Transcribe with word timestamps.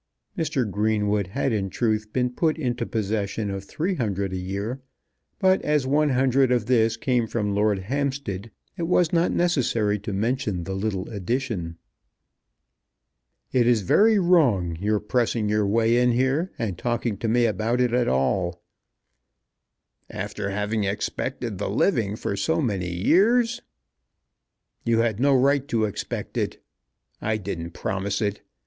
Mr. 0.35 0.67
Greenwood 0.67 1.27
had 1.27 1.53
in 1.53 1.69
truth 1.69 2.11
been 2.11 2.31
put 2.31 2.57
into 2.57 2.87
possession 2.87 3.51
of 3.51 3.63
three 3.63 3.93
hundred 3.93 4.33
a 4.33 4.35
year; 4.35 4.81
but 5.37 5.61
as 5.61 5.85
one 5.85 6.09
hundred 6.09 6.51
of 6.51 6.65
this 6.65 6.97
came 6.97 7.27
from 7.27 7.53
Lord 7.53 7.77
Hampstead 7.77 8.49
it 8.77 8.87
was 8.87 9.13
not 9.13 9.31
necessary 9.31 9.99
to 9.99 10.11
mention 10.11 10.63
the 10.63 10.73
little 10.73 11.07
addition. 11.11 11.77
"It 13.51 13.67
is 13.67 13.83
very 13.83 14.17
wrong, 14.17 14.75
your 14.77 14.99
pressing 14.99 15.49
your 15.49 15.67
way 15.67 15.95
in 15.97 16.13
here 16.13 16.51
and 16.57 16.79
talking 16.79 17.15
to 17.17 17.27
me 17.27 17.45
about 17.45 17.79
it 17.79 17.93
at 17.93 18.07
all." 18.07 18.63
"After 20.09 20.49
having 20.49 20.83
expected 20.83 21.59
the 21.59 21.69
living 21.69 22.15
for 22.15 22.35
so 22.35 22.59
many 22.59 22.91
years!" 22.91 23.61
"You 24.83 25.01
had 25.01 25.19
no 25.19 25.35
right 25.37 25.67
to 25.67 25.85
expect 25.85 26.37
it. 26.37 26.59
I 27.21 27.37
didn't 27.37 27.73
promise 27.73 28.19
it. 28.19 28.41